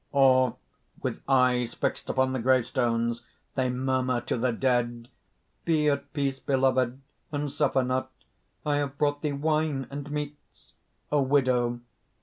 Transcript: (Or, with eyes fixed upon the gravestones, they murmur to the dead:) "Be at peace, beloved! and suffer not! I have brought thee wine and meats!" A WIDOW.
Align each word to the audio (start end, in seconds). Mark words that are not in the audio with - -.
(Or, 0.13 0.55
with 1.03 1.21
eyes 1.27 1.75
fixed 1.75 2.09
upon 2.09 2.33
the 2.33 2.39
gravestones, 2.39 3.21
they 3.53 3.69
murmur 3.69 4.19
to 4.21 4.35
the 4.35 4.51
dead:) 4.51 5.09
"Be 5.63 5.89
at 5.91 6.11
peace, 6.11 6.39
beloved! 6.39 6.99
and 7.31 7.51
suffer 7.51 7.83
not! 7.83 8.09
I 8.65 8.77
have 8.77 8.97
brought 8.97 9.21
thee 9.21 9.31
wine 9.31 9.85
and 9.91 10.09
meats!" 10.09 10.73
A 11.11 11.21
WIDOW. 11.21 11.81